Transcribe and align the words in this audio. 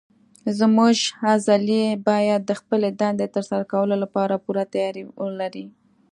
زموږ 0.59 0.97
عضلې 1.27 1.85
باید 2.07 2.41
د 2.45 2.51
خپلې 2.59 2.89
دندې 3.01 3.27
تر 3.35 3.43
سره 3.49 3.63
کولو 3.71 3.95
لپاره 4.03 4.41
پوره 4.45 4.63
تیاری 4.73 5.03
ولري. 5.21 5.65